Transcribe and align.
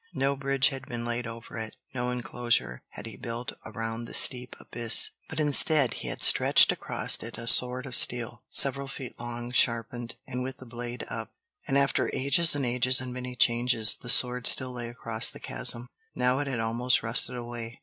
No 0.15 0.35
bridge 0.35 0.69
had 0.69 0.87
been 0.87 1.05
laid 1.05 1.27
over 1.27 1.59
it; 1.59 1.75
no 1.93 2.09
inclosure 2.09 2.81
had 2.89 3.05
he 3.05 3.17
built 3.17 3.53
around 3.67 4.05
the 4.05 4.15
steep 4.15 4.55
abyss. 4.59 5.11
But 5.29 5.39
instead, 5.39 5.93
he 5.93 6.07
had 6.07 6.23
stretched 6.23 6.71
across 6.71 7.21
it 7.21 7.37
a 7.37 7.45
sword 7.45 7.85
of 7.85 7.95
steel, 7.95 8.41
several 8.49 8.87
feet 8.87 9.19
long, 9.19 9.51
sharpened, 9.51 10.15
and 10.25 10.41
with 10.41 10.57
the 10.57 10.65
blade 10.65 11.05
up. 11.07 11.29
And 11.67 11.77
after 11.77 12.09
ages 12.15 12.55
and 12.55 12.65
ages 12.65 12.99
and 12.99 13.13
many 13.13 13.35
changes, 13.35 13.95
the 13.95 14.09
sword 14.09 14.47
still 14.47 14.71
lay 14.71 14.89
across 14.89 15.29
the 15.29 15.39
chasm. 15.39 15.87
Now 16.15 16.39
it 16.39 16.47
had 16.47 16.59
almost 16.59 17.03
rusted 17.03 17.35
away. 17.35 17.79